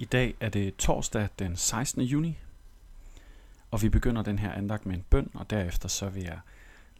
[0.00, 2.02] I dag er det torsdag den 16.
[2.02, 2.38] juni,
[3.70, 6.40] og vi begynder den her andagt med en bøn, og derefter så vil jeg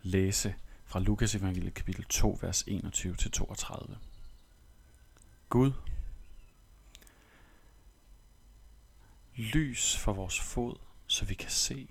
[0.03, 3.97] læse fra Lukas evangeliet kapitel 2, vers 21-32.
[5.49, 5.73] Gud,
[9.37, 10.77] lys for vores fod,
[11.07, 11.89] så vi kan se.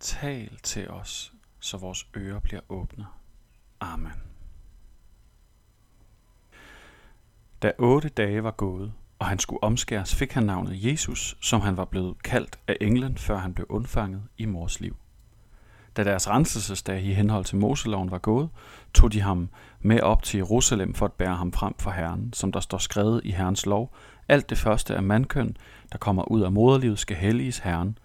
[0.00, 3.06] Tal til os, så vores ører bliver åbne.
[3.80, 4.12] Amen.
[7.62, 11.76] Da otte dage var gået, og han skulle omskæres, fik han navnet Jesus, som han
[11.76, 14.96] var blevet kaldt af englen, før han blev undfanget i mors liv.
[15.96, 18.48] Da deres renselsesdag i henhold til Moseloven var gået,
[18.94, 19.48] tog de ham
[19.80, 23.20] med op til Jerusalem for at bære ham frem for Herren, som der står skrevet
[23.24, 23.94] i Herrens lov.
[24.28, 25.56] Alt det første af mandkøn,
[25.92, 27.98] der kommer ud af moderlivet, skal helliges Herren,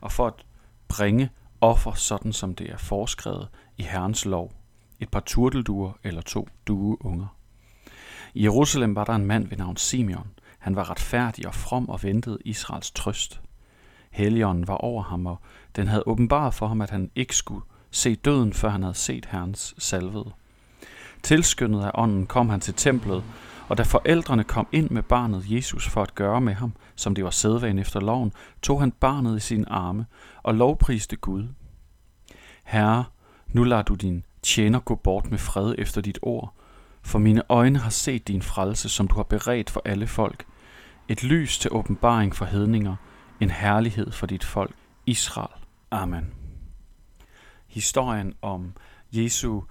[0.00, 0.46] og for at
[0.88, 4.52] bringe offer, sådan som det er foreskrevet i Herrens lov,
[5.00, 7.36] et par turtelduer eller to dueunger.
[8.34, 10.26] I Jerusalem var der en mand ved navn Simeon.
[10.66, 13.40] Han var retfærdig og from og ventede Israels trøst.
[14.10, 15.40] Helligånden var over ham, og
[15.76, 19.26] den havde åbenbart for ham, at han ikke skulle se døden, før han havde set
[19.26, 20.30] Herrens salvede.
[21.22, 23.24] Tilskyndet af ånden kom han til templet,
[23.68, 27.24] og da forældrene kom ind med barnet Jesus for at gøre med ham, som det
[27.24, 30.06] var sædvanen efter loven, tog han barnet i sine arme
[30.42, 31.48] og lovpriste Gud.
[32.64, 33.04] Herre,
[33.48, 36.54] nu lader du din tjener gå bort med fred efter dit ord,
[37.02, 40.46] for mine øjne har set din frelse, som du har beredt for alle folk.
[41.08, 42.96] Et lys til åbenbaring for hedninger,
[43.40, 44.74] en herlighed for dit folk,
[45.06, 45.62] Israel.
[45.90, 46.34] Amen.
[47.66, 48.72] Historien om
[49.12, 49.62] Jesu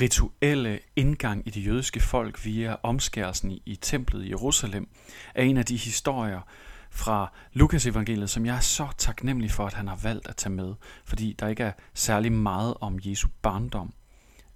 [0.00, 4.88] rituelle indgang i det jødiske folk via omskærelsen i, templet i Jerusalem
[5.34, 6.40] er en af de historier
[6.90, 10.52] fra Lukas evangeliet, som jeg er så taknemmelig for, at han har valgt at tage
[10.52, 13.92] med, fordi der ikke er særlig meget om Jesu barndom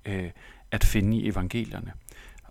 [0.07, 0.31] øh,
[0.70, 1.92] at finde i evangelierne.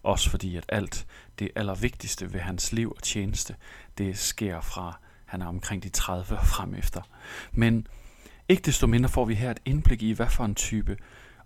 [0.03, 1.07] Også fordi, at alt
[1.39, 3.55] det allervigtigste ved hans liv og tjeneste,
[3.97, 7.01] det sker fra, han er omkring de 30 og frem efter.
[7.51, 7.87] Men
[8.49, 10.97] ikke desto mindre får vi her et indblik i, hvad for en type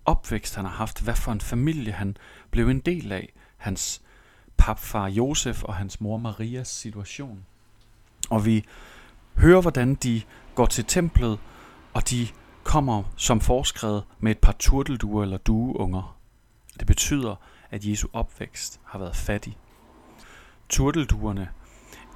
[0.04, 2.16] opvækst han har haft, hvad for en familie han
[2.50, 4.02] blev en del af, hans
[4.56, 7.46] papfar Josef og hans mor Marias situation.
[8.30, 8.64] Og vi
[9.36, 10.22] hører, hvordan de
[10.54, 11.38] går til templet,
[11.94, 12.28] og de
[12.64, 16.16] kommer som foreskrevet med et par turtelduer eller dueunger.
[16.78, 17.36] Det betyder,
[17.70, 19.58] at Jesu opvækst har været fattig.
[20.68, 21.48] Turtelduerne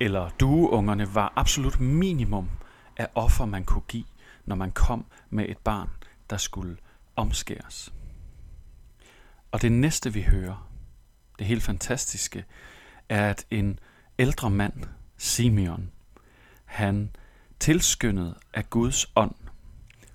[0.00, 2.50] eller dueungerne var absolut minimum
[2.96, 4.04] af offer, man kunne give,
[4.46, 5.90] når man kom med et barn,
[6.30, 6.76] der skulle
[7.16, 7.92] omskæres.
[9.52, 10.70] Og det næste, vi hører,
[11.38, 12.44] det helt fantastiske,
[13.08, 13.78] er, at en
[14.18, 14.84] ældre mand,
[15.16, 15.90] Simeon,
[16.64, 17.10] han
[17.60, 19.34] tilskyndet af Guds ånd,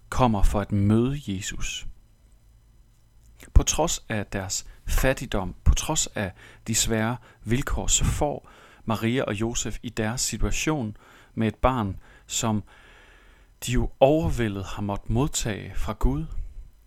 [0.10, 1.88] kommer for at møde Jesus.
[3.54, 6.32] På trods af deres fattigdom, på trods af
[6.68, 8.50] de svære vilkår, så får
[8.86, 10.98] Maria og Josef i deres situation
[11.34, 11.98] med et barn,
[12.28, 12.64] som
[13.66, 16.26] de jo overvældet har måttet modtage fra Gud,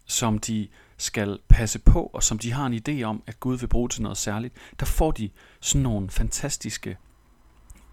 [0.07, 3.67] som de skal passe på, og som de har en idé om, at Gud vil
[3.67, 5.31] bruge til noget særligt, der får de
[5.61, 6.97] sådan nogle fantastiske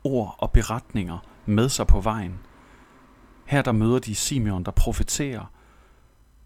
[0.03, 2.39] ord og beretninger med sig på vejen.
[3.45, 5.51] Her der møder de Simeon, der profeterer.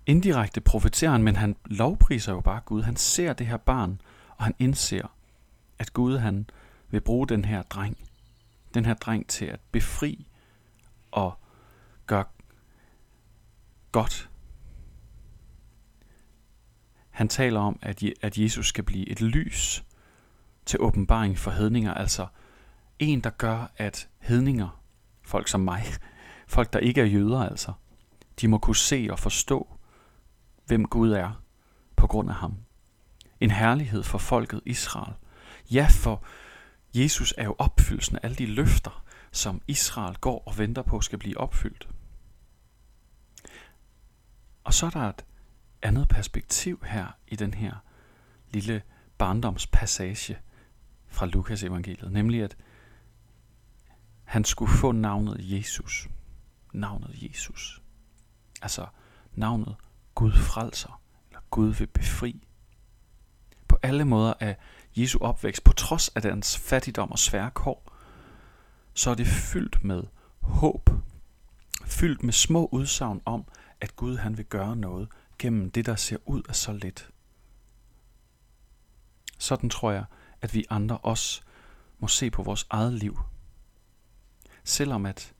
[0.09, 2.81] Indirekte profeterer han, men han lovpriser jo bare Gud.
[2.81, 4.02] Han ser det her barn,
[4.38, 5.08] og han indser,
[5.80, 6.50] at Gud han
[6.90, 7.97] vil bruge den her dreng,
[8.74, 10.28] den her dreng til at befri
[11.12, 11.40] og
[12.08, 12.24] gøre
[13.92, 14.30] godt.
[17.09, 17.80] Han taler om,
[18.22, 19.84] at Jesus skal blive et lys
[20.66, 22.28] til åbenbaring for hedninger, altså
[23.00, 24.81] en, der gør, at hedninger,
[25.24, 25.84] folk som mig,
[26.48, 27.74] folk der ikke er jøder altså,
[28.42, 29.79] de må kunne se og forstå,
[30.69, 31.41] hvem Gud er
[31.96, 32.57] på grund af ham.
[33.40, 35.13] En herlighed for folket Israel.
[35.72, 36.24] Ja, for
[36.94, 41.19] Jesus er jo opfyldelsen af alle de løfter, som Israel går og venter på skal
[41.19, 41.90] blive opfyldt.
[44.63, 45.25] Og så er der et
[45.81, 47.75] andet perspektiv her i den her
[48.50, 48.81] lille
[49.18, 50.38] barndomspassage
[51.07, 52.57] fra Lukas evangeliet, nemlig at
[54.24, 56.10] han skulle få navnet Jesus.
[56.74, 57.81] Navnet Jesus.
[58.62, 58.88] Altså
[59.33, 59.75] navnet
[60.16, 62.48] Gud frelser, eller Gud vil befri.
[63.68, 64.56] På alle måder er
[64.96, 67.94] Jesu opvækst, på trods af dens fattigdom og svære kår,
[68.94, 70.04] så er det fyldt med
[70.42, 70.90] håb,
[71.86, 73.46] fyldt med små udsagn om,
[73.82, 75.08] at Gud han vil gøre noget
[75.40, 77.10] gennem det, der ser ud af så lidt.
[79.38, 80.06] Sådan tror jeg,
[80.42, 81.42] at vi andre også
[82.00, 83.20] må se på vores eget liv.
[84.64, 85.34] Selvom at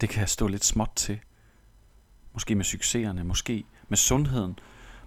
[0.00, 1.20] det kan stå lidt småt til.
[2.32, 4.58] Måske med succeserne, måske med sundheden,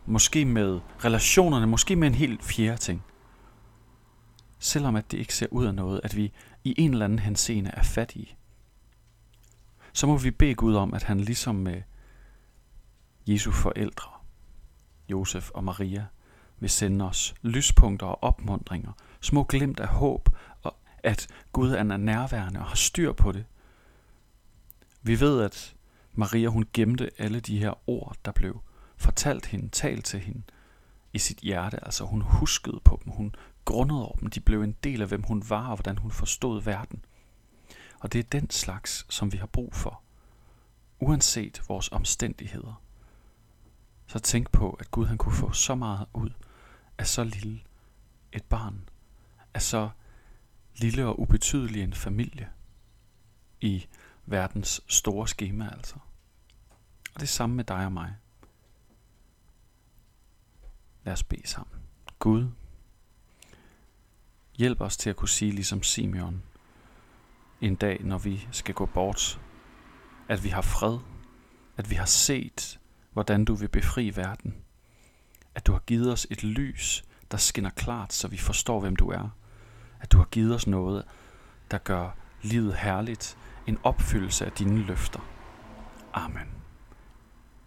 [0.06, 3.04] måske med relationerne, måske med en helt fjerde ting–
[4.60, 6.34] selvom at det ikke ser ud af noget, at vi
[6.64, 8.38] i en eller anden henseende er fattige,
[9.94, 11.82] så må vi bede Gud om, at han ligesom med
[13.28, 14.12] Jesu forældre,
[15.10, 16.06] Josef og Maria,
[16.60, 18.92] vil sende os lyspunkter og opmundringer,
[19.22, 20.30] små glimt af håb,
[20.64, 23.46] og at Gud er nærværende og har styr på det.
[25.02, 25.76] Vi ved, at
[26.14, 28.62] Maria hun gemte alle de her ord, der blev
[28.98, 30.42] fortalt hende, talt til hende
[31.14, 31.86] i sit hjerte.
[31.86, 33.36] Altså hun huskede på dem, hun
[33.66, 36.62] grundede over dem, de blev en del af, hvem hun var og hvordan hun forstod
[36.62, 37.06] verden.
[38.00, 40.02] Og det er den slags, som vi har brug for,
[41.00, 42.82] uanset vores omstændigheder.
[44.08, 46.30] Så tænk på, at Gud han kunne få så meget ud
[46.98, 47.60] af så lille
[48.34, 48.90] et barn,
[49.54, 49.90] af så
[50.76, 52.50] lille og ubetydelig en familie
[53.62, 53.86] i
[54.26, 55.96] verdens store skema altså.
[57.16, 58.16] Og det samme med dig og mig.
[61.08, 61.82] Lad os bede sammen.
[62.20, 62.48] Gud,
[64.58, 66.44] hjælp os til at kunne sige ligesom Simeon
[67.62, 69.40] en dag, når vi skal gå bort,
[70.28, 71.00] at vi har fred,
[71.78, 72.80] at vi har set,
[73.14, 74.56] hvordan du vil befri verden,
[75.56, 79.10] at du har givet os et lys, der skinner klart, så vi forstår, hvem du
[79.10, 79.30] er,
[80.00, 81.06] at du har givet os noget,
[81.72, 82.10] der gør
[82.42, 83.38] livet herligt,
[83.68, 85.20] en opfyldelse af dine løfter.
[86.14, 86.48] Amen.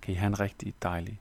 [0.02, 1.20] Kan I have en rigtig dejlig